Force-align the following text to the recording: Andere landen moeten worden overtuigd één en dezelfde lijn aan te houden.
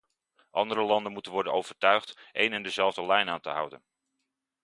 Andere 0.51 0.81
landen 0.83 1.11
moeten 1.11 1.31
worden 1.31 1.53
overtuigd 1.53 2.29
één 2.31 2.53
en 2.53 2.63
dezelfde 2.63 3.05
lijn 3.05 3.29
aan 3.29 3.41
te 3.41 3.49
houden. 3.49 3.83